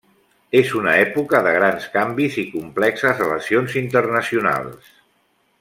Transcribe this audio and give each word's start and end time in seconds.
És 0.59 0.71
una 0.79 0.93
època 1.01 1.41
de 1.47 1.51
grans 1.57 1.85
canvis 1.97 2.39
i 2.45 2.47
complexes 2.55 3.23
relacions 3.25 3.79
internacionals. 3.87 4.93